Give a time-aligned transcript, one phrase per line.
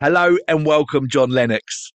[0.00, 1.92] Hello and welcome, John Lennox.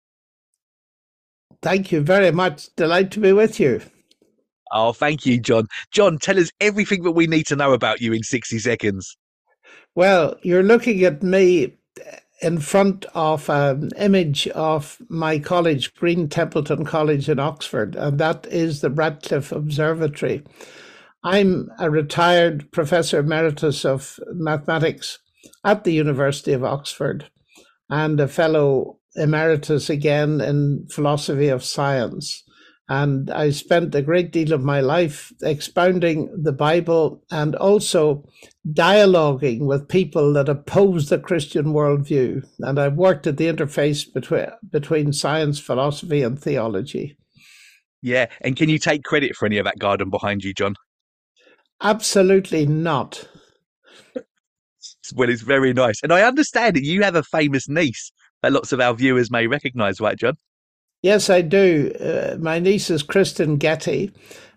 [1.63, 2.75] Thank you very much.
[2.77, 3.81] Delight to be with you.
[4.73, 5.67] Oh, thank you, John.
[5.91, 9.17] John, tell us everything that we need to know about you in 60 seconds.
[9.95, 11.75] Well, you're looking at me
[12.43, 18.47] in front of an image of my college, Green Templeton College in Oxford, and that
[18.51, 20.43] is the Radcliffe Observatory.
[21.25, 25.19] I'm a retired professor emeritus of mathematics
[25.65, 27.31] at the University of Oxford
[27.89, 32.43] and a fellow emeritus again in philosophy of science.
[32.89, 38.25] And I spent a great deal of my life expounding the Bible and also
[38.73, 42.47] dialoguing with people that oppose the Christian worldview.
[42.61, 47.17] And I've worked at the interface between, between science, philosophy, and theology.
[48.03, 48.27] Yeah.
[48.43, 50.77] And can you take credit for any of that garden behind you, John?
[51.83, 53.29] Absolutely not.
[55.15, 56.03] Well, it's very nice.
[56.03, 59.47] And I understand that you have a famous niece that lots of our viewers may
[59.47, 60.35] recognize, right, John?
[61.03, 61.93] Yes, I do.
[62.01, 64.13] Uh, my niece is Kristyn Getty,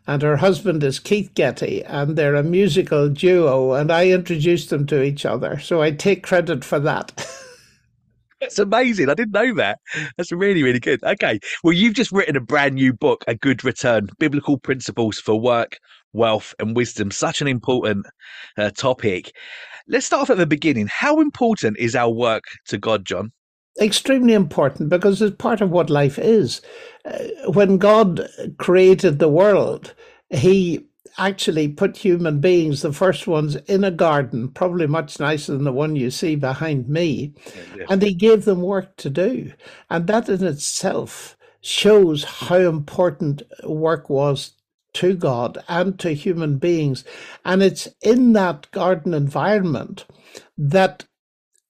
[0.08, 4.88] and her husband is Keith Getty, and they're a musical duo, and I introduced them
[4.88, 5.60] to each other.
[5.60, 7.12] So I take credit for that.
[8.42, 9.10] That's amazing.
[9.10, 9.80] I didn't know that.
[10.18, 11.04] That's really, really good.
[11.04, 11.40] Okay.
[11.64, 15.78] Well, you've just written a brand new book, A Good Return Biblical Principles for Work,
[16.14, 17.12] Wealth, and Wisdom.
[17.12, 18.06] Such an important
[18.58, 19.34] uh, topic.
[19.90, 20.88] Let's start off at the beginning.
[20.90, 23.32] How important is our work to God, John?
[23.82, 26.62] extremely important because it's part of what life is.
[27.06, 29.94] Uh, when God created the world,
[30.30, 30.86] He
[31.18, 35.72] actually put human beings, the first ones, in a garden, probably much nicer than the
[35.72, 37.34] one you see behind me,
[37.76, 37.86] yeah.
[37.90, 39.52] and He gave them work to do.
[39.90, 44.54] And that in itself shows how important work was
[44.94, 47.04] to God and to human beings.
[47.46, 50.06] And it's in that garden environment
[50.58, 51.06] that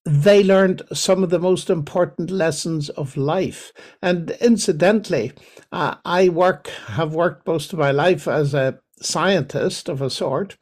[0.05, 3.71] they learned some of the most important lessons of life.
[4.01, 5.33] And incidentally,
[5.71, 10.57] uh, I work, have worked most of my life as a scientist of a sort.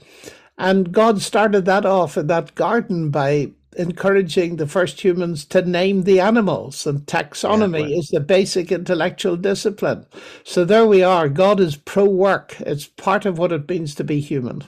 [0.57, 6.03] And God started that off in that garden by encouraging the first humans to name
[6.03, 6.85] the animals.
[6.85, 7.91] And taxonomy yeah, right.
[7.91, 10.05] is the basic intellectual discipline.
[10.43, 11.29] So there we are.
[11.29, 14.63] God is pro work, it's part of what it means to be human.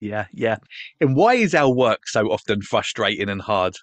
[0.00, 0.56] Yeah, yeah.
[1.00, 3.76] And why is our work so often frustrating and hard?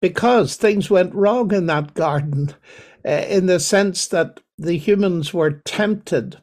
[0.00, 2.54] because things went wrong in that garden
[3.04, 6.40] uh, in the sense that the humans were tempted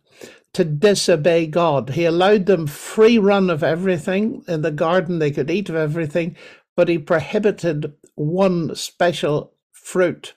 [0.53, 1.91] to disobey God.
[1.91, 6.35] He allowed them free run of everything in the garden, they could eat of everything,
[6.75, 10.33] but he prohibited one special fruit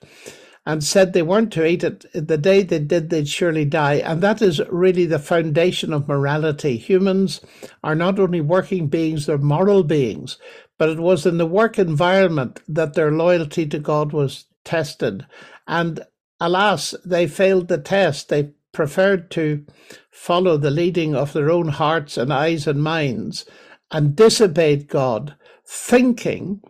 [0.65, 2.05] and said they weren't to eat it.
[2.13, 3.95] The day they did, they'd surely die.
[3.95, 6.77] And that is really the foundation of morality.
[6.77, 7.41] Humans
[7.83, 10.37] are not only working beings, they're moral beings
[10.79, 15.27] but it was in the work environment that their loyalty to God was tested.
[15.67, 16.01] And
[16.39, 18.29] alas, they failed the test.
[18.29, 19.65] They preferred to
[20.09, 23.45] follow the leading of their own hearts and eyes and minds
[23.91, 25.35] and disobeyed God,
[25.69, 26.61] thinking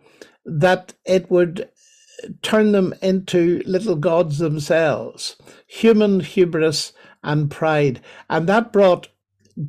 [0.44, 1.68] that it would
[2.42, 8.00] turn them into little gods themselves, human hubris and pride.
[8.28, 9.08] And that brought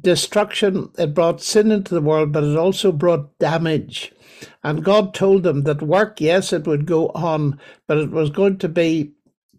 [0.01, 4.11] destruction, it brought sin into the world, but it also brought damage.
[4.63, 8.57] And God told them that work, yes, it would go on, but it was going
[8.59, 9.13] to be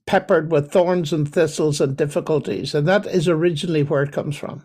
[0.06, 2.74] peppered with thorns and thistles and difficulties.
[2.74, 4.64] And that is originally where it comes from.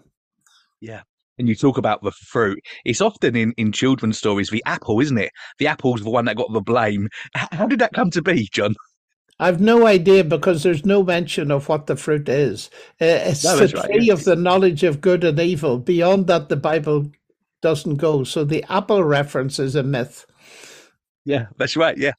[0.81, 1.03] Yeah.
[1.38, 2.59] And you talk about the fruit.
[2.86, 5.31] It's often in, in children's stories the apple, isn't it?
[5.59, 7.09] The apple's the one that got the blame.
[7.34, 8.75] How did that come to be, John?
[9.40, 12.72] I've no idea because there's no mention of what the fruit is.
[13.00, 14.09] Uh, it's no, the tree right.
[14.09, 15.78] of the knowledge of good and evil.
[15.78, 17.12] Beyond that, the Bible
[17.62, 18.24] doesn't go.
[18.24, 20.25] So the apple reference is a myth.
[21.24, 21.98] Yeah, that's right.
[21.98, 22.14] Yeah.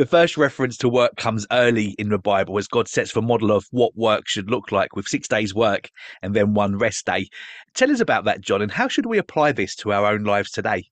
[0.00, 3.52] The first reference to work comes early in the Bible as God sets the model
[3.52, 5.90] of what work should look like with six days' work
[6.22, 7.28] and then one rest day.
[7.74, 10.52] Tell us about that, John, and how should we apply this to our own lives
[10.52, 10.84] today?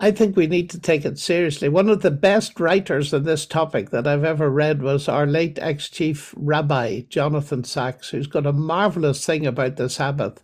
[0.00, 1.70] I think we need to take it seriously.
[1.70, 5.58] One of the best writers on this topic that I've ever read was our late
[5.58, 10.42] ex chief rabbi, Jonathan Sacks, who's got a marvelous thing about the Sabbath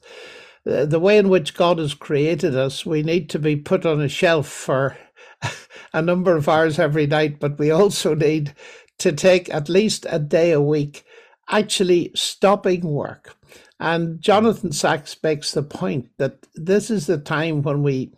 [0.64, 4.00] uh, the way in which God has created us, we need to be put on
[4.00, 4.96] a shelf for
[5.93, 8.55] a number of hours every night, but we also need
[8.99, 11.05] to take at least a day a week
[11.50, 13.37] actually stopping work.
[13.81, 18.15] And Jonathan Sacks makes the point that this is the time when we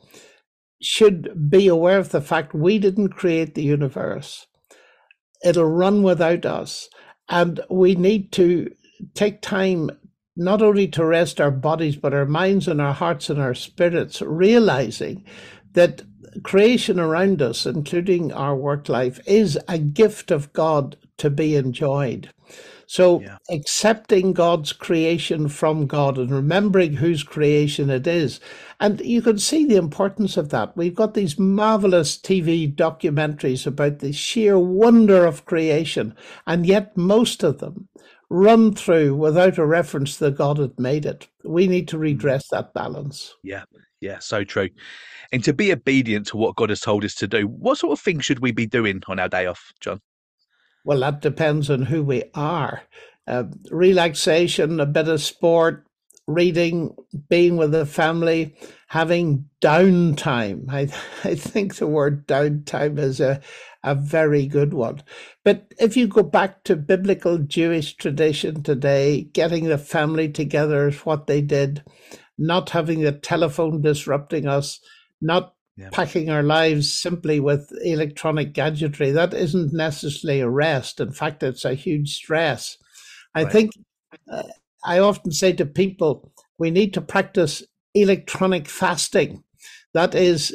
[0.83, 4.47] should be aware of the fact we didn't create the universe.
[5.43, 6.89] It'll run without us.
[7.29, 8.71] And we need to
[9.15, 9.91] take time
[10.37, 14.21] not only to rest our bodies, but our minds and our hearts and our spirits,
[14.21, 15.25] realizing
[15.73, 16.03] that
[16.43, 22.31] creation around us, including our work life, is a gift of God to be enjoyed.
[22.87, 23.39] So yeah.
[23.51, 28.41] accepting God's creation from God and remembering whose creation it is.
[28.81, 30.77] And you can see the importance of that.
[30.77, 36.15] We've got these marvelous TV documentaries about the sheer wonder of creation,
[36.47, 37.89] and yet most of them
[38.29, 41.29] run through without a reference that God that made it.
[41.45, 42.03] We need to hmm.
[42.03, 43.35] redress that balance.
[43.43, 43.65] Yeah,
[44.01, 44.69] yeah, so true.
[45.35, 47.99] And to be obedient to what God has told us to do, what sort of
[47.99, 50.01] things should we be doing on our day off, John?
[50.85, 52.85] Well, that depends on who we are.
[53.27, 55.89] Uh, relaxation, a bit of sport,
[56.29, 56.95] reading,
[57.29, 58.55] being with the family,
[58.87, 60.71] having downtime.
[60.71, 60.83] I,
[61.29, 63.41] I think the word downtime is a,
[63.83, 65.03] a very good one.
[65.43, 70.99] But if you go back to biblical Jewish tradition today, getting the family together is
[70.99, 71.83] what they did,
[72.39, 74.79] not having the telephone disrupting us,
[75.21, 75.89] not yeah.
[75.91, 79.11] packing our lives simply with electronic gadgetry.
[79.11, 81.01] That isn't necessarily a rest.
[81.01, 82.79] In fact, it's a huge stress.
[83.35, 83.53] I right.
[83.53, 83.73] think
[84.31, 84.45] uh,
[84.85, 87.63] I often say to people, we need to practice
[87.95, 89.43] electronic fasting.
[89.93, 90.55] That is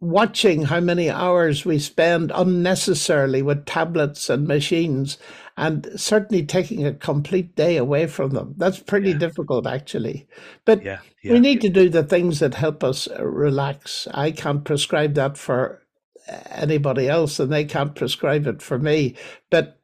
[0.00, 5.16] watching how many hours we spend unnecessarily with tablets and machines
[5.56, 8.54] and certainly taking a complete day away from them.
[8.56, 9.18] That's pretty yeah.
[9.18, 10.26] difficult, actually.
[10.64, 11.32] But yeah, yeah.
[11.32, 14.08] we need to do the things that help us uh, relax.
[14.12, 15.82] I can't prescribe that for
[16.28, 19.16] uh, anybody else, and they can't prescribe it for me.
[19.50, 19.78] But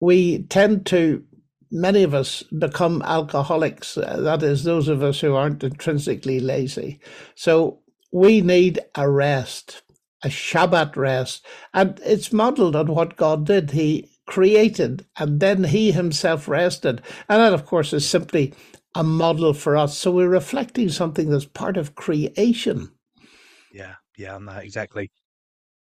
[0.00, 1.22] we tend to,
[1.70, 3.98] many of us, become alcoholics.
[3.98, 6.98] Uh, that is, those of us who aren't intrinsically lazy.
[7.34, 7.80] So
[8.10, 9.82] we need a rest
[10.22, 11.44] a Shabbat rest.
[11.74, 13.72] And it's modeled on what God did.
[13.72, 17.02] He created and then he himself rested.
[17.28, 18.54] And that, of course, is simply
[18.94, 19.98] a model for us.
[19.98, 22.90] So we're reflecting something that's part of creation.
[23.74, 25.10] Yeah, yeah, no, exactly.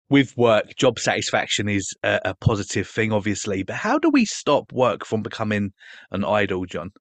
[0.08, 3.64] With work, job satisfaction is a, a positive thing, obviously.
[3.64, 5.72] But how do we stop work from becoming
[6.10, 6.92] an idol, John?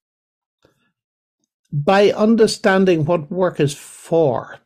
[1.71, 4.59] By understanding what work is for.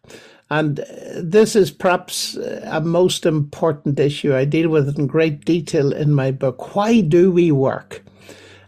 [0.52, 4.36] And uh, this is perhaps uh, a most important issue.
[4.36, 6.76] I deal with it in great detail in my book.
[6.76, 8.04] Why do we work?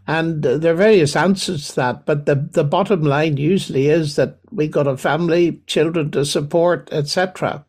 [0.08, 4.16] And uh, there are various answers to that, but the, the bottom line usually is
[4.16, 7.66] that we got a family, children to support, etc.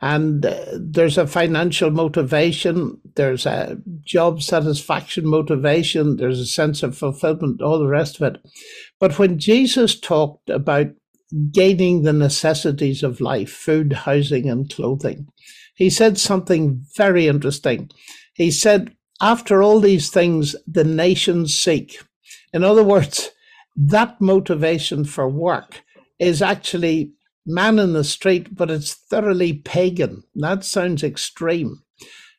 [0.00, 7.62] And there's a financial motivation, there's a job satisfaction motivation, there's a sense of fulfillment,
[7.62, 8.40] all the rest of it.
[9.00, 10.88] But when Jesus talked about
[11.52, 15.28] gaining the necessities of life food, housing, and clothing.
[15.74, 17.90] He said something very interesting.
[18.34, 22.00] He said, After all these things, the nations seek.
[22.52, 23.30] In other words,
[23.76, 25.82] that motivation for work
[26.18, 27.12] is actually
[27.46, 30.22] man in the street, but it's thoroughly pagan.
[30.34, 31.82] That sounds extreme.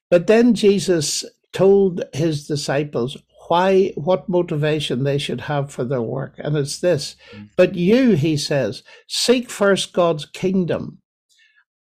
[0.09, 1.23] But then Jesus
[1.53, 3.17] told his disciples,
[3.47, 6.35] why what motivation they should have for their work.
[6.37, 7.49] And it's this mm.
[7.55, 10.99] but you he says seek first god's kingdom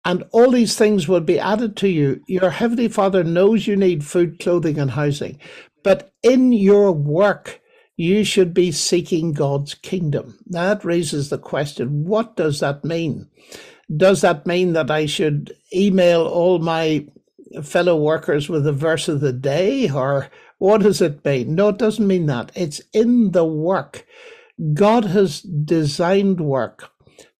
[0.04, 2.22] and all these things will be added to you.
[2.28, 5.38] Your heavenly father knows you need food clothing and housing
[5.82, 7.60] but in your work
[7.96, 10.38] you should be seeking god's kingdom.
[10.46, 13.28] That raises the question what does that mean?
[13.94, 17.06] Does that mean that i should email all my
[17.62, 21.54] fellow workers with a verse of the day or what does it mean?
[21.54, 22.52] No, it doesn't mean that.
[22.54, 24.04] It's in the work.
[24.74, 26.90] God has designed work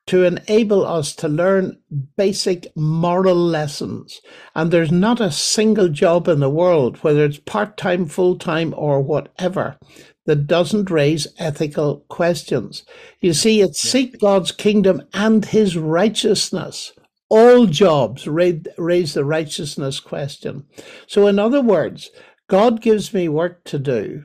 [0.09, 1.79] to enable us to learn
[2.17, 4.23] basic moral lessons.
[4.55, 8.73] And there's not a single job in the world, whether it's part time, full time,
[8.77, 9.77] or whatever,
[10.25, 12.85] that doesn't raise ethical questions.
[13.21, 16.93] You see, it's seek God's kingdom and his righteousness.
[17.29, 20.65] All jobs raise the righteousness question.
[21.07, 22.11] So, in other words,
[22.49, 24.25] God gives me work to do,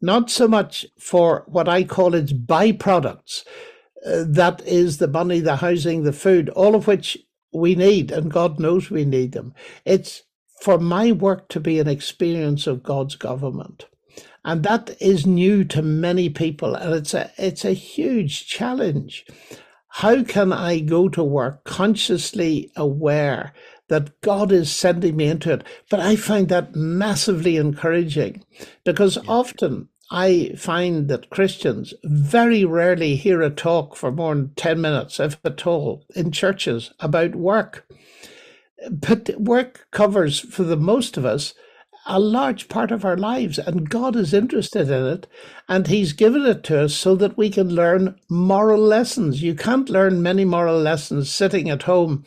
[0.00, 3.44] not so much for what I call its byproducts.
[4.06, 7.18] Uh, that is the money, the housing, the food, all of which
[7.52, 9.54] we need, and God knows we need them.
[9.84, 10.22] It's
[10.60, 13.86] for my work to be an experience of God's government.
[14.44, 19.24] And that is new to many people, and it's a it's a huge challenge.
[19.88, 23.54] How can I go to work consciously aware
[23.88, 25.64] that God is sending me into it.
[25.90, 28.44] But I find that massively encouraging
[28.84, 29.22] because yeah.
[29.28, 35.18] often I find that Christians very rarely hear a talk for more than 10 minutes,
[35.18, 37.86] if at all, in churches about work.
[38.90, 41.54] But work covers, for the most of us,
[42.06, 45.26] a large part of our lives, and God is interested in it,
[45.68, 49.42] and He's given it to us so that we can learn moral lessons.
[49.42, 52.24] You can't learn many moral lessons sitting at home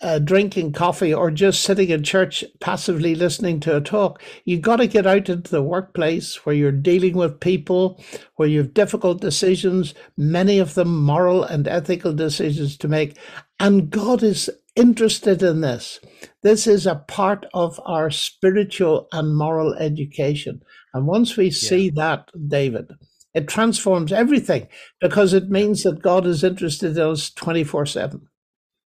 [0.00, 4.22] uh, drinking coffee or just sitting in church passively listening to a talk.
[4.44, 8.02] You've got to get out into the workplace where you're dealing with people,
[8.36, 13.16] where you have difficult decisions, many of them moral and ethical decisions to make.
[13.58, 15.98] And God is interested in this.
[16.42, 20.62] This is a part of our spiritual and moral education.
[20.94, 21.92] And once we see yeah.
[21.96, 22.92] that, David,
[23.34, 24.68] it transforms everything
[25.00, 28.28] because it means that God is interested in us 24 7.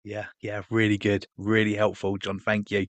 [0.02, 2.38] Yeah, yeah, really good, really helpful, John.
[2.38, 2.86] Thank you.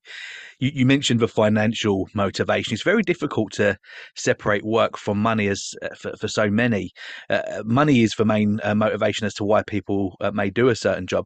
[0.60, 0.72] you.
[0.74, 2.74] You mentioned the financial motivation.
[2.74, 3.78] It's very difficult to
[4.16, 6.92] separate work from money, as uh, for, for so many.
[7.30, 10.70] Uh, uh, money is the main uh, motivation as to why people uh, may do
[10.70, 11.26] a certain job.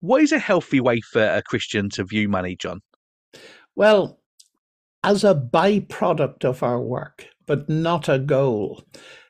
[0.00, 2.80] What is a healthy way for a Christian to view money, John?
[3.74, 4.20] Well,
[5.02, 8.84] as a byproduct of our work, but not a goal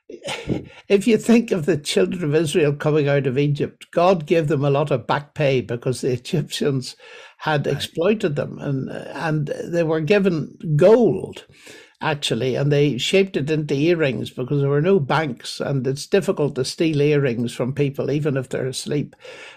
[0.09, 4.65] if you think of the children of Israel coming out of Egypt, God gave them
[4.65, 6.97] a lot of back pay because the Egyptians
[7.39, 7.75] had right.
[7.75, 11.45] exploited them and and they were given gold
[12.01, 16.55] actually and they shaped it into earrings because there were no banks and it's difficult
[16.55, 19.15] to steal earrings from people even if they're asleep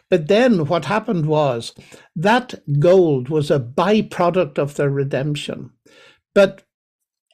[0.09, 1.73] but then what happened was
[2.15, 5.71] that gold was a byproduct of their redemption
[6.33, 6.66] but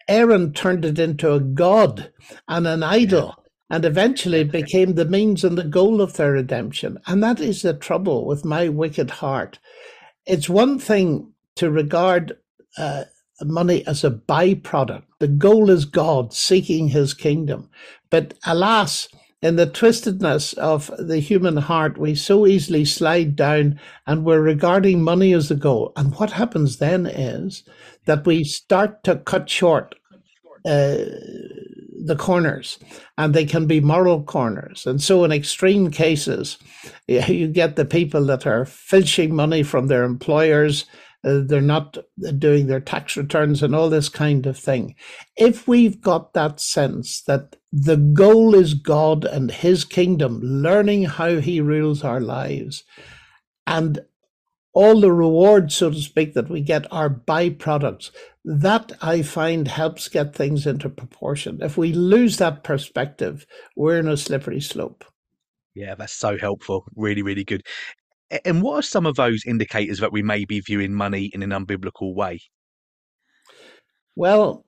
[0.07, 2.11] Aaron turned it into a god
[2.47, 3.35] and an idol.
[3.69, 6.99] And eventually became the means and the goal of their redemption.
[7.07, 9.57] And that is the trouble with my wicked heart.
[10.27, 12.37] It's one thing to regard
[12.77, 13.05] uh,
[13.41, 15.03] money as a byproduct.
[15.19, 17.69] The goal is God seeking his kingdom.
[18.11, 19.07] But alas,
[19.43, 25.01] in the twistedness of the human heart, we so easily slide down and we're regarding
[25.01, 25.91] money as the goal.
[25.97, 27.63] And what happens then is
[28.05, 29.95] that we start to cut short
[30.65, 30.95] uh,
[32.05, 32.79] the corners,
[33.17, 34.85] and they can be moral corners.
[34.85, 36.57] And so, in extreme cases,
[37.07, 40.85] you get the people that are filching money from their employers.
[41.23, 41.97] Uh, they're not
[42.37, 44.95] doing their tax returns and all this kind of thing.
[45.37, 51.37] If we've got that sense that the goal is God and His kingdom, learning how
[51.37, 52.83] He rules our lives,
[53.65, 53.99] and
[54.73, 58.11] all the rewards, so to speak, that we get are byproducts.
[58.43, 61.59] That I find helps get things into proportion.
[61.61, 65.05] If we lose that perspective, we're in a slippery slope.
[65.75, 66.85] Yeah, that's so helpful.
[66.95, 67.63] Really, really good.
[68.45, 71.51] And what are some of those indicators that we may be viewing money in an
[71.51, 72.41] unbiblical way?
[74.15, 74.65] Well,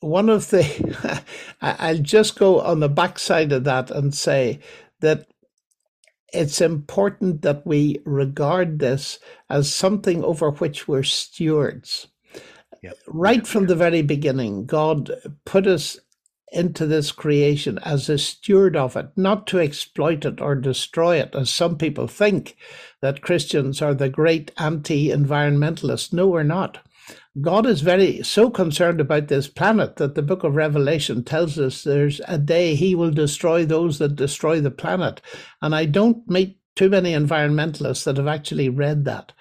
[0.00, 1.24] one of the,
[1.60, 4.60] I'll just go on the backside of that and say
[5.00, 5.26] that
[6.32, 9.18] it's important that we regard this
[9.48, 12.08] as something over which we're stewards.
[12.82, 12.98] Yep.
[13.06, 15.10] Right from the very beginning, God
[15.44, 15.98] put us
[16.52, 21.34] into this creation as a steward of it, not to exploit it or destroy it,
[21.34, 22.56] as some people think
[23.00, 26.12] that Christians are the great anti environmentalists.
[26.12, 26.78] No, we're not.
[27.40, 31.84] God is very so concerned about this planet that the book of Revelation tells us
[31.84, 35.20] there's a day he will destroy those that destroy the planet.
[35.60, 39.32] And I don't meet too many environmentalists that have actually read that.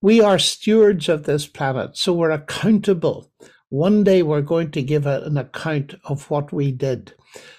[0.00, 3.30] We are stewards of this planet, so we're accountable.
[3.70, 7.14] One day we're going to give an account of what we did.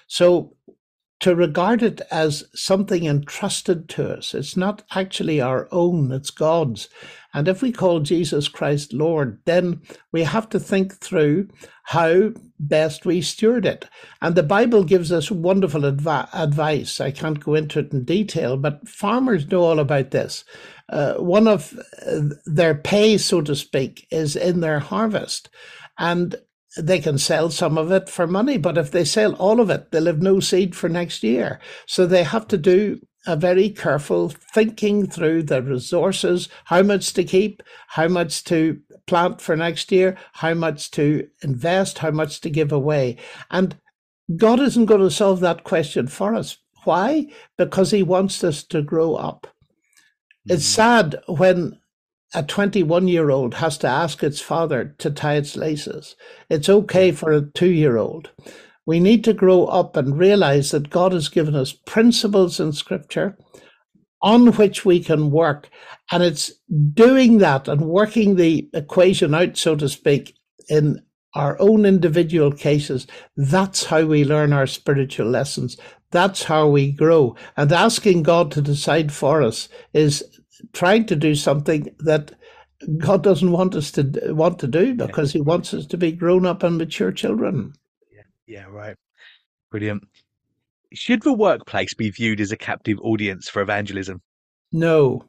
[0.06, 0.54] So
[1.20, 6.88] to regard it as something entrusted to us, it's not actually our own, it's God's.
[7.32, 11.48] And if we call Jesus Christ Lord, then we have to think through
[11.84, 13.88] how best we steward it.
[14.20, 17.00] And the Bible gives us wonderful adv- advice.
[17.00, 20.44] I can't go into it in detail, but farmers know all about this.
[20.88, 21.72] Uh, one of
[22.06, 25.48] uh, their pay, so to speak, is in their harvest.
[25.98, 26.36] And
[26.76, 29.90] they can sell some of it for money, but if they sell all of it,
[29.90, 31.60] they'll have no seed for next year.
[31.86, 37.24] So they have to do a very careful thinking through the resources, how much to
[37.24, 42.50] keep, how much to plant for next year, how much to invest, how much to
[42.50, 43.16] give away.
[43.50, 43.76] And
[44.36, 46.56] God isn't going to solve that question for us.
[46.84, 47.26] Why?
[47.56, 49.46] Because He wants us to grow up.
[49.46, 50.54] Mm-hmm.
[50.54, 51.78] It's sad when
[52.34, 56.16] a 21 year old has to ask its father to tie its laces.
[56.48, 58.30] It's okay for a two year old.
[58.86, 63.36] We need to grow up and realize that God has given us principles in scripture
[64.22, 65.68] on which we can work.
[66.10, 66.52] And it's
[66.94, 70.36] doing that and working the equation out, so to speak,
[70.68, 71.00] in
[71.34, 73.06] our own individual cases.
[73.36, 75.76] That's how we learn our spiritual lessons.
[76.10, 77.36] That's how we grow.
[77.56, 80.24] And asking God to decide for us is
[80.72, 82.32] trying to do something that
[82.98, 86.46] God doesn't want us to want to do because He wants us to be grown
[86.46, 87.74] up and mature children.
[88.46, 88.96] Yeah, right.
[89.70, 90.04] Brilliant.
[90.94, 94.20] Should the workplace be viewed as a captive audience for evangelism?
[94.72, 95.24] No.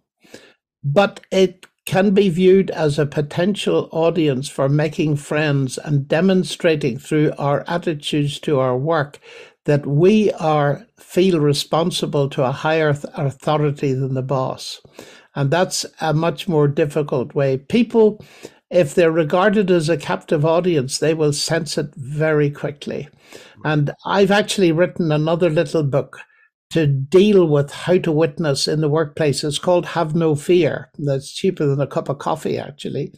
[0.84, 7.34] but it can be viewed as a potential audience for making friends and demonstrating through
[7.38, 9.20] our attitudes to our work
[9.66, 14.82] that we are feel responsible to a higher authority than the boss
[15.36, 18.24] and that's a much more difficult way people
[18.70, 23.08] if they're regarded as a captive audience they will sense it very quickly
[23.66, 26.20] and i've actually written another little book
[26.74, 29.44] to deal with how to witness in the workplace.
[29.44, 30.90] It's called Have No Fear.
[30.98, 33.14] That's cheaper than a cup of coffee, actually.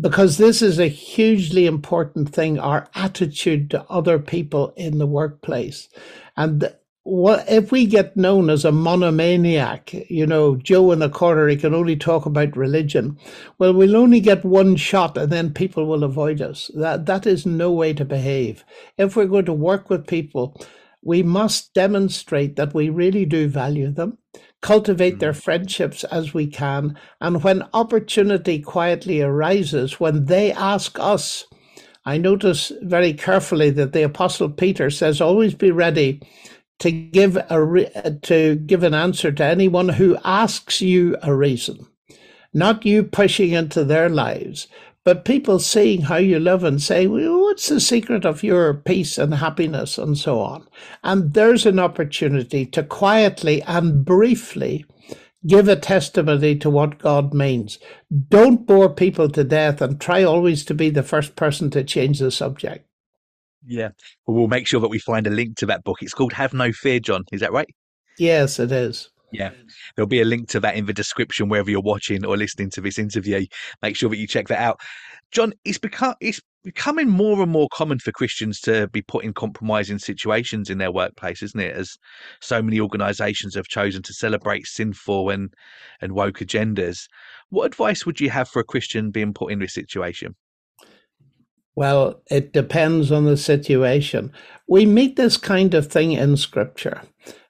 [0.00, 5.88] Because this is a hugely important thing our attitude to other people in the workplace.
[6.36, 6.74] And
[7.08, 11.56] what if we get known as a monomaniac, you know, Joe in the corner, he
[11.56, 13.18] can only talk about religion.
[13.58, 16.70] Well, we'll only get one shot and then people will avoid us.
[16.74, 18.62] That that is no way to behave.
[18.98, 20.54] If we're going to work with people,
[21.02, 24.18] we must demonstrate that we really do value them,
[24.60, 25.42] cultivate their mm.
[25.42, 31.46] friendships as we can, and when opportunity quietly arises, when they ask us,
[32.04, 36.20] I notice very carefully that the Apostle Peter says, always be ready
[36.78, 37.90] to give a re-
[38.22, 41.86] to give an answer to anyone who asks you a reason,
[42.54, 44.68] not you pushing into their lives,
[45.04, 49.16] but people seeing how you live and say, well, what's the secret of your peace
[49.16, 50.66] and happiness and so on?
[51.02, 54.84] And there's an opportunity to quietly and briefly
[55.46, 57.78] give a testimony to what God means.
[58.28, 62.18] Don't bore people to death and try always to be the first person to change
[62.18, 62.87] the subject.
[63.66, 63.90] Yeah.
[64.26, 65.98] Well, we'll make sure that we find a link to that book.
[66.00, 67.24] It's called Have No Fear, John.
[67.32, 67.68] Is that right?
[68.18, 69.10] Yes, it is.
[69.30, 69.50] Yeah,
[69.94, 72.80] there'll be a link to that in the description wherever you're watching or listening to
[72.80, 73.44] this interview.
[73.82, 74.80] Make sure that you check that out.
[75.32, 79.34] John, it's become it's becoming more and more common for Christians to be put in
[79.34, 81.76] compromising situations in their workplace, isn't it?
[81.76, 81.96] As
[82.40, 85.52] so many organisations have chosen to celebrate sinful and
[86.00, 87.06] and woke agendas.
[87.50, 90.34] What advice would you have for a Christian being put in this situation?
[91.78, 94.32] Well, it depends on the situation.
[94.66, 97.02] We meet this kind of thing in Scripture.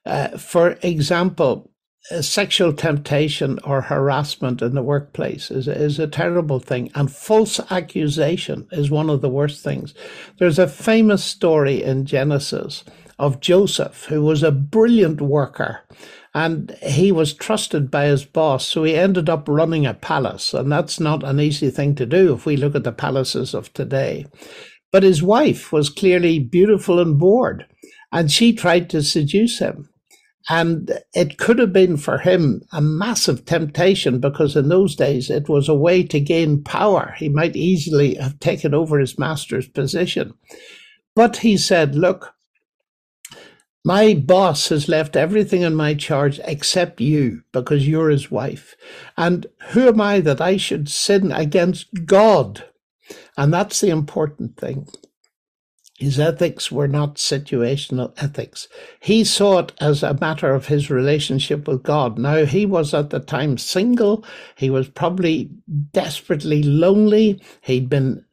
[0.05, 1.71] Uh, for example,
[2.21, 6.91] sexual temptation or harassment in the workplace is, is a terrible thing.
[6.95, 9.95] And false accusation is one of the worst things.
[10.39, 12.85] There's a famous story in Genesis
[13.19, 15.81] of Joseph, who was a brilliant worker.
[16.39, 20.55] And he was trusted by his boss, so he ended up running a palace.
[20.55, 23.73] And that's not an easy thing to do if we look at the palaces of
[23.73, 24.25] today.
[24.93, 27.67] But his wife was clearly beautiful and bored,
[28.13, 29.89] and she tried to seduce him.
[30.49, 35.49] And it could have been for him a massive temptation because in those days it
[35.49, 37.17] was a way to gain power.
[37.19, 40.35] He might easily have taken over his master's position.
[41.17, 42.33] But he said, Look,
[43.85, 48.77] my boss has left everything in my charge except you because you're his wife.
[49.17, 52.65] And who am I that I should sin against God?
[53.37, 54.89] And that's the important thing.
[55.99, 58.69] His ethics were not situational ethics.
[59.01, 62.19] He saw it as a matter of his relationship with God.
[62.19, 64.25] Now, he was at the time single.
[64.55, 65.51] He was probably
[65.93, 67.43] desperately lonely.
[67.63, 68.25] He'd been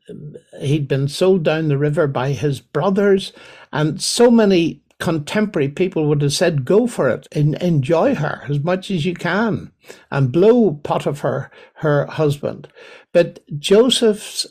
[0.59, 3.33] he'd been sold down the river by his brothers,
[3.73, 8.59] and so many contemporary people would have said, "Go for it, and enjoy her as
[8.59, 9.71] much as you can,
[10.09, 12.67] and blow Potiphar, her husband."
[13.13, 14.47] But Joseph's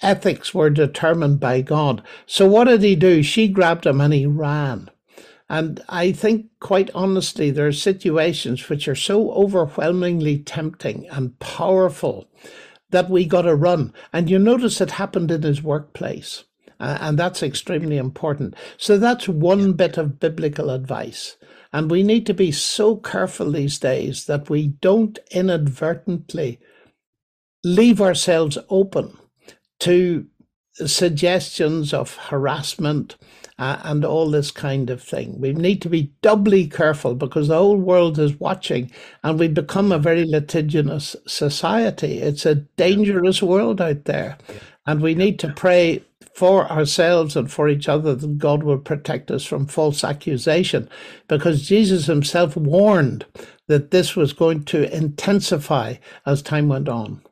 [0.00, 2.02] ethics were determined by God.
[2.26, 3.22] So what did he do?
[3.22, 4.90] She grabbed him and he ran.
[5.48, 12.28] And I think, quite honestly, there are situations which are so overwhelmingly tempting and powerful
[12.90, 13.92] that we got to run.
[14.12, 16.44] And you notice it happened in his workplace.
[16.82, 18.56] Uh, and that's extremely important.
[18.76, 21.38] So that's one bit of biblical advice.
[21.72, 26.60] And we need to be so careful these days that we don't inadvertently
[27.64, 29.16] leave ourselves open
[29.80, 30.26] to
[30.86, 33.16] suggestions of harassment
[33.58, 35.40] uh, and all this kind of thing.
[35.40, 38.90] We need to be doubly careful because the whole world is watching
[39.22, 42.18] and we become a very litigious society.
[42.18, 44.38] It's a dangerous world out there.
[44.86, 49.30] And we need to pray for ourselves and for each other that God will protect
[49.30, 50.88] us from false accusation
[51.28, 53.26] because Jesus himself warned
[53.68, 55.94] that this was going to intensify
[56.26, 57.22] as time went on.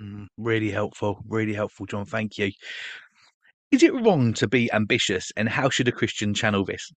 [0.00, 2.04] Mm, really helpful, really helpful, John.
[2.04, 2.52] Thank you.
[3.70, 6.90] Is it wrong to be ambitious, and how should a Christian channel this?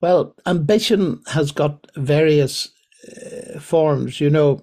[0.00, 2.68] Well, ambition has got various
[3.08, 4.20] uh, forms.
[4.20, 4.60] You know,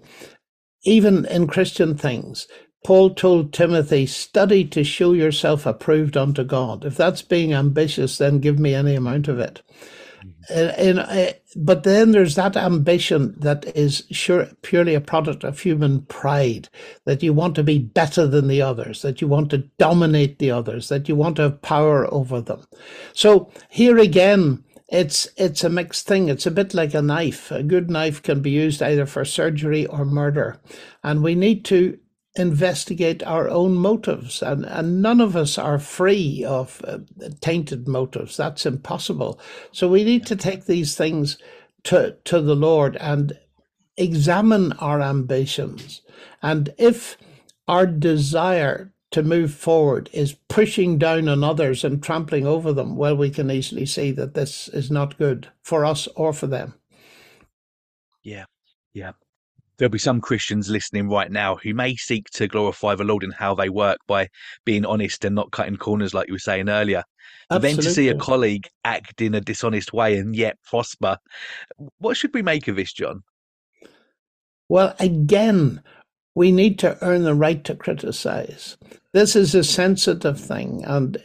[0.84, 2.48] even in Christian things,
[2.86, 6.86] Paul told Timothy, study to show yourself approved unto God.
[6.86, 9.62] If that's being ambitious, then give me any amount of it.
[10.24, 10.82] Mm-hmm.
[10.82, 16.02] In, uh, but then there's that ambition that is sure purely a product of human
[16.04, 16.70] pride
[17.06, 20.52] that you want to be better than the others, that you want to dominate the
[20.52, 22.66] others, that you want to have power over them.
[23.14, 26.30] So here again, it's it's a mixed thing.
[26.30, 27.52] It's a bit like a knife.
[27.52, 30.60] A good knife can be used either for surgery or murder,
[31.04, 32.00] and we need to
[32.36, 37.00] investigate our own motives and, and none of us are free of uh,
[37.42, 38.38] tainted motives.
[38.38, 39.40] That's impossible.
[39.72, 41.38] So we need to take these things
[41.84, 43.40] to to the lord and
[43.98, 46.02] examine our ambitions.
[46.42, 47.18] And if
[47.68, 53.16] our desire to move forward is pushing down on others and trampling over them well
[53.18, 56.76] we can easily see that this is not good for us or for them.
[58.24, 58.46] Yeah.
[58.94, 59.14] Yeah
[59.80, 63.32] there'll be some Christians listening right now who may seek to glorify the Lord in
[63.32, 64.28] how they work by
[64.66, 67.04] being honest and not cutting corners, like you were saying earlier.
[67.50, 71.18] But then to see a colleague act in a dishonest way and yet prosper,
[71.98, 73.24] what should we make of this, John?
[74.68, 75.82] Well, again,
[76.36, 78.78] we need to earn the right to criticize.
[79.14, 81.18] This is a sensitive thing, and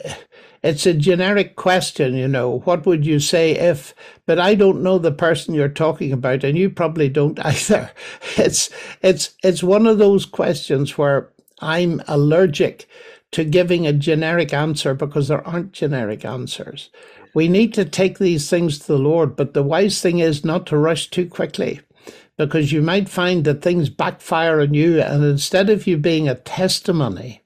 [0.64, 3.94] it's a generic question, you know, what would you say if,
[4.26, 7.92] but I don't know the person you're talking about, and you probably don't either.
[8.38, 8.70] It's
[9.02, 12.88] it's it's one of those questions where I'm allergic
[13.32, 16.90] to giving a generic answer because there aren't generic answers.
[17.34, 20.66] We need to take these things to the Lord, but the wise thing is not
[20.68, 21.80] to rush too quickly
[22.38, 26.34] because you might find that things backfire on you and instead of you being a
[26.34, 27.42] testimony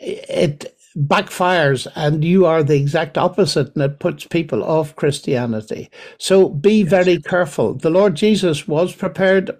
[0.00, 5.88] it backfires and you are the exact opposite and it puts people off Christianity.
[6.18, 6.90] So be yes.
[6.90, 7.74] very careful.
[7.74, 9.50] The Lord Jesus was prepared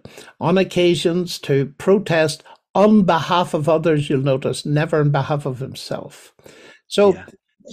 [0.40, 2.43] on occasions to protest
[2.75, 6.33] on behalf of others, you'll notice, never on behalf of himself.
[6.87, 7.27] So yeah.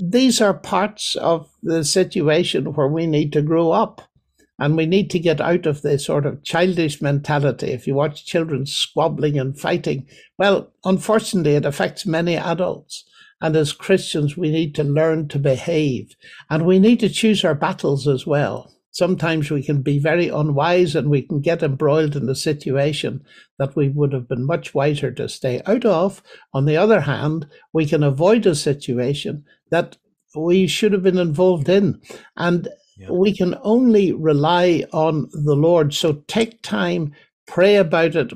[0.04, 4.02] these are parts of the situation where we need to grow up.
[4.60, 7.68] And we need to get out of this sort of childish mentality.
[7.68, 10.08] If you watch children squabbling and fighting,
[10.40, 13.04] well, unfortunately, it affects many adults.
[13.42, 16.16] And as Christians, we need to learn to behave
[16.50, 18.74] and we need to choose our battles as well.
[18.92, 23.24] Sometimes we can be very unwise and we can get embroiled in a situation
[23.60, 26.24] that we would have been much wiser to stay out of.
[26.52, 29.98] On the other hand, we can avoid a situation that
[30.36, 32.02] we should have been involved in.
[32.38, 33.12] And yeah.
[33.12, 35.94] we can only rely on the Lord.
[35.94, 37.14] So take time,
[37.46, 38.34] pray about it,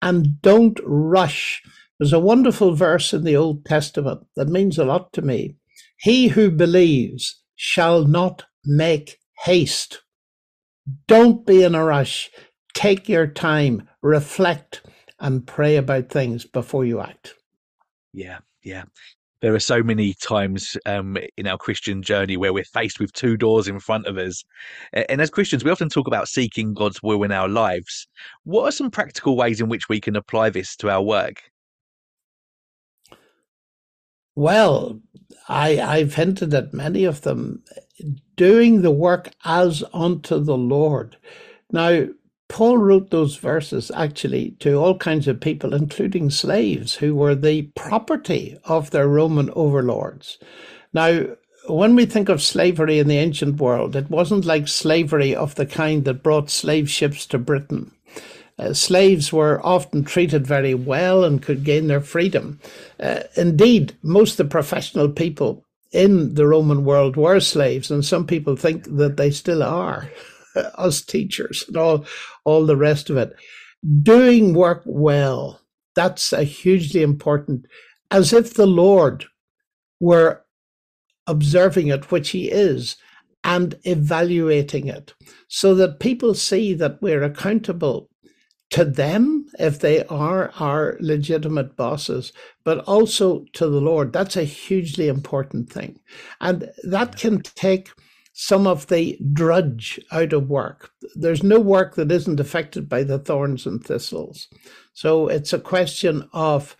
[0.00, 1.60] and don't rush
[1.98, 5.56] there's a wonderful verse in the Old Testament that means a lot to me.
[5.98, 10.02] He who believes shall not make haste.
[11.06, 12.30] Don't be in a rush.
[12.74, 14.82] Take your time, reflect,
[15.18, 17.34] and pray about things before you act.
[18.12, 18.84] Yeah, yeah.
[19.40, 23.36] There are so many times um, in our Christian journey where we're faced with two
[23.36, 24.44] doors in front of us.
[24.92, 28.08] And as Christians, we often talk about seeking God's will in our lives.
[28.42, 31.42] What are some practical ways in which we can apply this to our work?
[34.38, 35.00] Well,
[35.48, 37.64] I, I've hinted at many of them.
[38.36, 41.16] Doing the work as unto the Lord.
[41.72, 42.06] Now,
[42.48, 47.62] Paul wrote those verses actually to all kinds of people, including slaves who were the
[47.74, 50.38] property of their Roman overlords.
[50.92, 51.26] Now,
[51.66, 55.66] when we think of slavery in the ancient world, it wasn't like slavery of the
[55.66, 57.90] kind that brought slave ships to Britain.
[58.58, 62.58] Uh, slaves were often treated very well and could gain their freedom.
[62.98, 68.26] Uh, indeed, most of the professional people in the Roman world were slaves, and some
[68.26, 70.10] people think that they still are,
[70.74, 72.04] us teachers and all,
[72.44, 73.32] all the rest of it.
[74.02, 75.60] Doing work well,
[75.94, 77.66] that's a hugely important,
[78.10, 79.24] as if the Lord
[80.00, 80.44] were
[81.26, 82.96] observing it, which he is,
[83.44, 85.14] and evaluating it,
[85.46, 88.07] so that people see that we're accountable
[88.70, 92.32] to them if they are our legitimate bosses,
[92.64, 94.12] but also to the Lord.
[94.12, 96.00] That's a hugely important thing.
[96.40, 97.90] And that can take
[98.34, 100.90] some of the drudge out of work.
[101.16, 104.48] There's no work that isn't affected by the thorns and thistles.
[104.92, 106.76] So it's a question of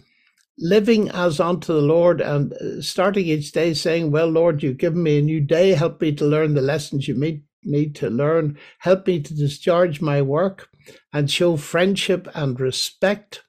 [0.58, 5.02] living as unto the Lord and uh, starting each day saying, Well, Lord, you've given
[5.02, 5.70] me a new day.
[5.70, 8.56] Help me to learn the lessons you need me to learn.
[8.78, 10.67] Help me to discharge my work
[11.12, 13.42] and show friendship and respect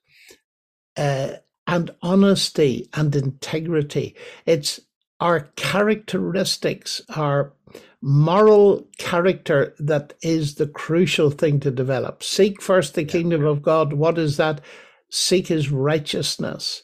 [0.98, 1.34] uh,
[1.68, 4.16] and honesty and integrity.
[4.46, 4.80] It's
[5.20, 7.54] our characteristics, our
[8.02, 12.24] moral character that is the crucial thing to develop.
[12.24, 13.94] Seek first the kingdom of God.
[13.94, 14.62] What is that?
[15.10, 16.84] Seek his righteousness.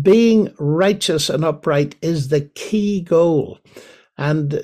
[0.00, 3.58] Being righteous and upright is the key goal.
[4.16, 4.62] And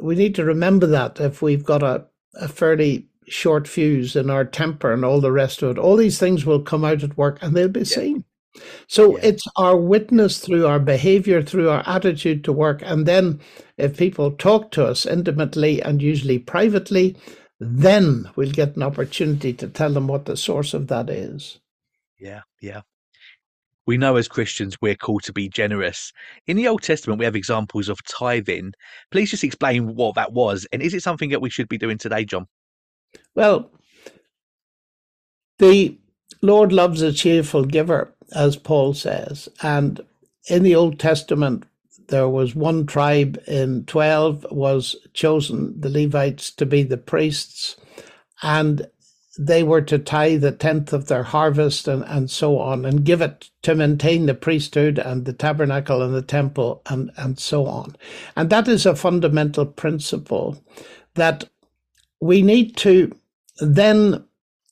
[0.00, 4.44] we need to remember that if we've got a, a fairly short fuse and our
[4.44, 7.38] temper and all the rest of it, all these things will come out at work
[7.40, 7.84] and they'll be yeah.
[7.84, 8.24] seen.
[8.86, 9.24] So yeah.
[9.24, 12.82] it's our witness through our behavior, through our attitude to work.
[12.84, 13.40] And then
[13.76, 17.16] if people talk to us intimately and usually privately,
[17.58, 21.58] then we'll get an opportunity to tell them what the source of that is.
[22.18, 22.82] Yeah, yeah.
[23.86, 26.12] We know as Christians we're called to be generous.
[26.46, 28.72] In the Old Testament, we have examples of tithing.
[29.10, 30.66] Please just explain what that was.
[30.72, 32.46] And is it something that we should be doing today, John?
[33.34, 33.70] Well,
[35.58, 35.98] the
[36.42, 39.48] Lord loves a cheerful giver, as Paul says.
[39.62, 40.00] And
[40.48, 41.64] in the Old Testament,
[42.08, 47.76] there was one tribe in 12 was chosen, the Levites, to be the priests.
[48.42, 48.86] And
[49.38, 53.20] they were to tithe a tenth of their harvest and, and so on and give
[53.20, 57.96] it to maintain the priesthood and the tabernacle and the temple and, and so on.
[58.36, 60.62] And that is a fundamental principle
[61.14, 61.48] that
[62.20, 63.12] we need to
[63.60, 64.24] then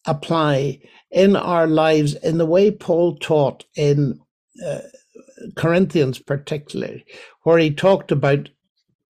[0.07, 4.19] apply in our lives in the way Paul taught in
[4.65, 4.81] uh,
[5.57, 7.05] Corinthians, particularly,
[7.43, 8.49] where he talked about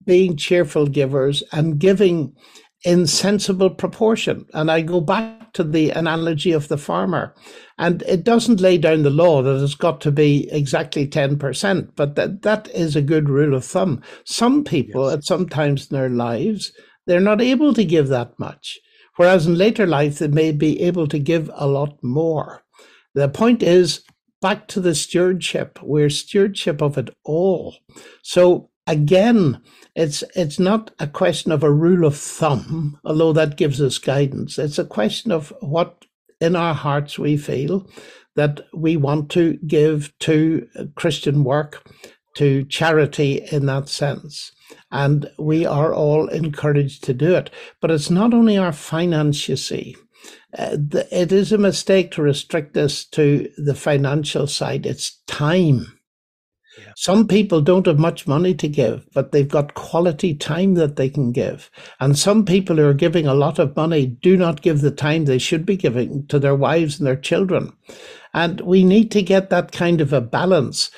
[0.05, 2.35] being cheerful givers and giving
[2.83, 4.45] in sensible proportion.
[4.53, 7.33] And I go back to the analogy of the farmer.
[7.77, 12.15] And it doesn't lay down the law that it's got to be exactly 10%, but
[12.15, 14.01] that, that is a good rule of thumb.
[14.25, 15.17] Some people yes.
[15.17, 16.71] at some times in their lives,
[17.05, 18.79] they're not able to give that much.
[19.15, 22.63] Whereas in later life, they may be able to give a lot more.
[23.13, 24.03] The point is
[24.41, 25.79] back to the stewardship.
[25.81, 27.75] We're stewardship of it all.
[28.23, 29.61] So again,
[29.95, 34.57] it's it's not a question of a rule of thumb, although that gives us guidance.
[34.57, 36.05] It's a question of what
[36.41, 37.87] in our hearts we feel
[38.35, 41.87] that we want to give to Christian work,
[42.35, 44.51] to charity in that sense.
[44.91, 47.49] And we are all encouraged to do it.
[47.81, 49.95] But it's not only our finance, you see.
[50.57, 54.85] Uh, the, it is a mistake to restrict this to the financial side.
[54.85, 55.99] It's time.
[56.77, 56.91] Yeah.
[56.95, 61.09] Some people don't have much money to give, but they've got quality time that they
[61.09, 61.69] can give.
[61.99, 65.25] And some people who are giving a lot of money do not give the time
[65.25, 67.73] they should be giving to their wives and their children.
[68.33, 70.89] And we need to get that kind of a balance.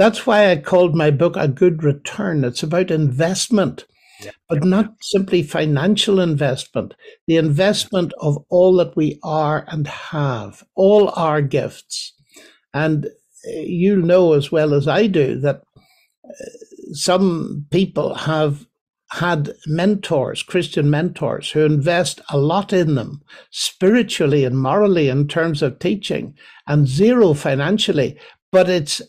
[0.00, 2.42] That's why I called my book A Good Return.
[2.42, 3.84] It's about investment,
[4.24, 4.30] yeah.
[4.48, 6.94] but not simply financial investment,
[7.26, 12.14] the investment of all that we are and have, all our gifts.
[12.72, 15.60] And uh, you know as well as I do that
[16.24, 16.32] uh,
[16.92, 18.66] some people have
[19.10, 25.60] had mentors, Christian mentors, who invest a lot in them spiritually and morally in terms
[25.60, 26.34] of teaching
[26.66, 28.18] and zero financially,
[28.50, 29.02] but it's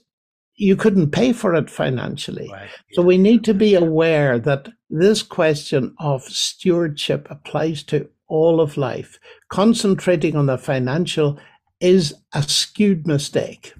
[0.55, 2.49] you couldn't pay for it financially.
[2.51, 2.69] Right.
[2.93, 8.77] So we need to be aware that this question of stewardship applies to all of
[8.77, 9.19] life.
[9.49, 11.39] Concentrating on the financial
[11.79, 13.73] is a skewed mistake.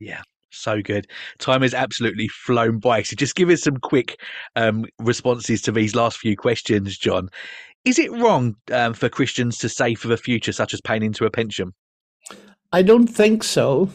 [0.00, 0.22] Yeah.
[0.50, 1.06] So good.
[1.38, 3.02] Time has absolutely flown by.
[3.02, 4.18] So, just give us some quick
[4.56, 7.28] um, responses to these last few questions, John.
[7.84, 11.26] Is it wrong um, for Christians to save for the future, such as paying into
[11.26, 11.72] a pension?
[12.72, 13.90] I don't think so.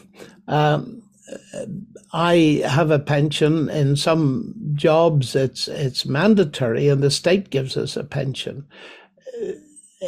[0.48, 1.02] Um,
[2.12, 3.68] I have a pension.
[3.70, 8.66] In some jobs, it's it's mandatory, and the state gives us a pension.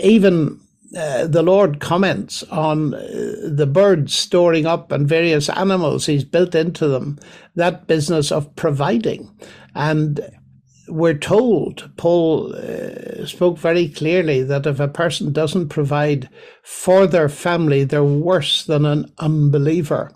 [0.02, 0.60] Even
[0.96, 3.00] uh, the Lord comments on uh,
[3.44, 7.18] the birds storing up and various animals He's built into them
[7.54, 9.30] that business of providing,
[9.74, 10.20] and
[10.88, 16.28] we're told Paul uh, spoke very clearly that if a person doesn't provide
[16.62, 20.12] for their family, they're worse than an unbeliever.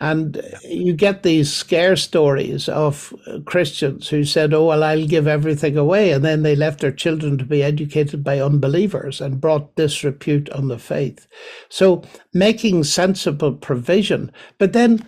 [0.00, 5.76] And you get these scare stories of Christians who said, Oh, well, I'll give everything
[5.76, 6.12] away.
[6.12, 10.68] And then they left their children to be educated by unbelievers and brought disrepute on
[10.68, 11.28] the faith.
[11.68, 15.06] So making sensible provision, but then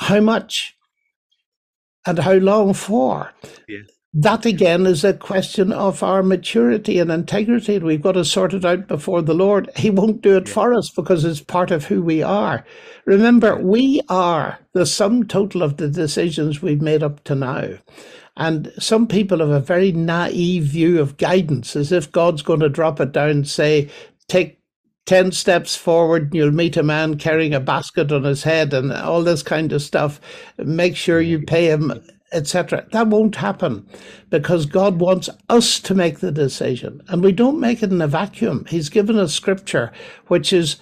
[0.00, 0.76] how much
[2.06, 3.32] and how long for?
[4.14, 7.76] That again is a question of our maturity and integrity.
[7.76, 9.70] And we've got to sort it out before the Lord.
[9.76, 12.64] He won't do it for us because it's part of who we are.
[13.06, 17.68] Remember, we are the sum total of the decisions we've made up to now.
[18.36, 22.68] And some people have a very naive view of guidance, as if God's going to
[22.68, 23.90] drop it down and say,
[24.28, 24.58] take
[25.06, 28.92] 10 steps forward and you'll meet a man carrying a basket on his head and
[28.92, 30.20] all this kind of stuff.
[30.58, 31.92] Make sure you pay him
[32.32, 32.86] etc.
[32.92, 33.86] That won't happen
[34.30, 38.08] because God wants us to make the decision and we don't make it in a
[38.08, 38.64] vacuum.
[38.68, 39.92] He's given us scripture,
[40.26, 40.76] which is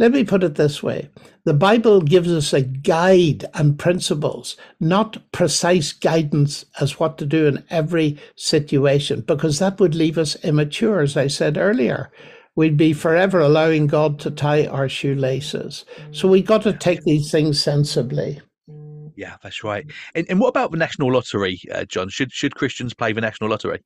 [0.00, 1.10] Let me put it this way
[1.44, 7.46] the Bible gives us a guide and principles, not precise guidance as what to do
[7.46, 12.10] in every situation, because that would leave us immature, as I said earlier.
[12.56, 15.84] We'd be forever allowing God to tie our shoelaces.
[16.12, 18.40] So we've got to take these things sensibly.
[19.20, 19.84] Yeah, that's right.
[20.14, 22.08] And, and what about the national lottery, uh, John?
[22.08, 23.82] Should should Christians play the national lottery?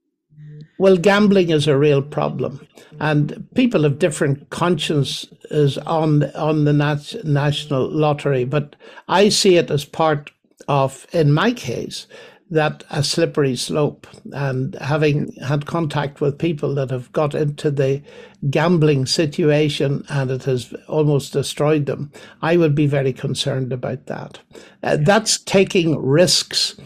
[0.78, 2.64] Well, gambling is a real problem,
[3.00, 8.44] and people have different consciences on on the nat- national lottery.
[8.44, 8.76] But
[9.08, 10.30] I see it as part
[10.68, 12.06] of, in my case,
[12.50, 14.06] that a slippery slope.
[14.32, 18.02] And having had contact with people that have got into the
[18.50, 24.38] gambling situation and it has almost destroyed them, I would be very concerned about that.
[24.82, 26.76] Uh, that's taking risks.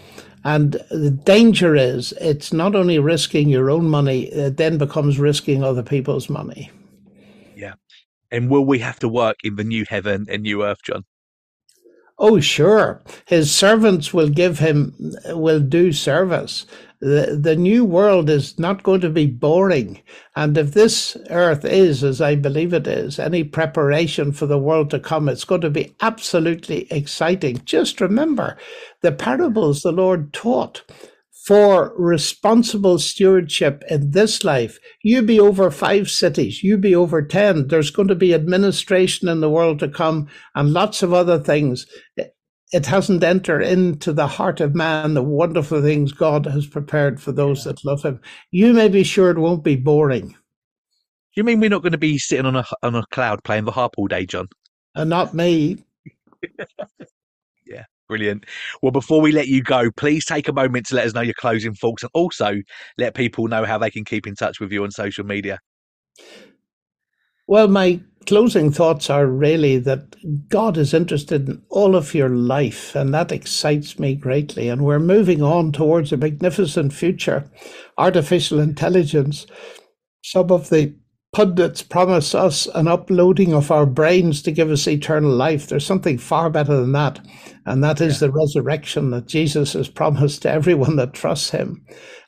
[0.45, 5.65] And the danger is it's not only risking your own money, it then becomes risking
[5.65, 6.71] other people's money.
[7.57, 7.75] Yeah.
[8.31, 11.05] And will we have to work in the new heaven and new earth, John?
[12.19, 13.03] Oh, sure.
[13.27, 14.95] His servants will give him,
[15.27, 16.67] will do service.
[17.01, 20.03] The, the new world is not going to be boring.
[20.35, 24.91] And if this earth is, as I believe it is, any preparation for the world
[24.91, 27.63] to come, it's going to be absolutely exciting.
[27.67, 28.57] Just remember
[29.03, 30.83] the parables the Lord taught
[31.49, 34.79] for responsible stewardship in this life.
[35.03, 37.69] You be over five cities, you be over 10.
[37.69, 41.87] There's going to be administration in the world to come and lots of other things.
[42.71, 47.33] It hasn't entered into the heart of man the wonderful things God has prepared for
[47.33, 48.21] those that love Him.
[48.51, 50.37] You may be sure it won't be boring.
[51.35, 53.73] You mean we're not going to be sitting on a on a cloud playing the
[53.73, 54.49] harp all day, John?
[54.95, 55.83] And not me.
[58.09, 58.47] Brilliant.
[58.83, 61.35] Well, before we let you go, please take a moment to let us know your
[61.35, 62.57] closing thoughts and also
[62.97, 65.59] let people know how they can keep in touch with you on social media.
[67.47, 70.17] Well, my closing thoughts are really that
[70.49, 74.69] God is interested in all of your life, and that excites me greatly.
[74.69, 77.51] And we're moving on towards a magnificent future.
[77.97, 79.47] Artificial intelligence,
[80.23, 80.95] some of the
[81.33, 85.67] pundits promise us an uploading of our brains to give us eternal life.
[85.67, 87.21] There's something far better than that,
[87.67, 88.29] and that is yeah.
[88.29, 91.85] the resurrection that Jesus has promised to everyone that trusts him.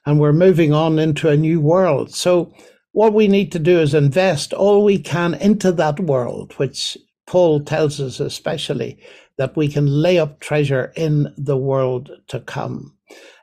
[0.07, 2.15] And we're moving on into a new world.
[2.15, 2.53] So,
[2.93, 7.61] what we need to do is invest all we can into that world, which Paul
[7.61, 8.99] tells us especially
[9.39, 12.97] that we can lay up treasure in the world to come.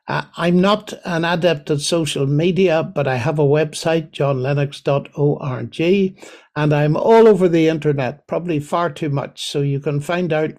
[0.07, 6.73] Uh, I'm not an adept at social media, but I have a website, johnlennox.org, and
[6.73, 9.45] I'm all over the internet, probably far too much.
[9.45, 10.51] So you can find out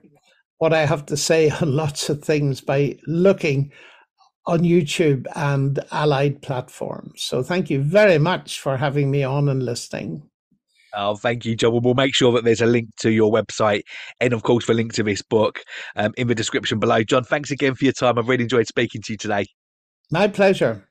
[0.59, 3.73] what I have to say on lots of things by looking
[4.47, 7.23] on YouTube and allied platforms.
[7.23, 10.29] So thank you very much for having me on and listening.
[10.95, 11.81] Oh, thank you, John.
[11.83, 13.83] We'll make sure that there's a link to your website
[14.21, 15.61] and, of course, the link to this book
[15.97, 17.03] um, in the description below.
[17.03, 18.19] John, thanks again for your time.
[18.19, 19.47] I've really enjoyed speaking to you today.
[20.11, 20.88] My pleasure.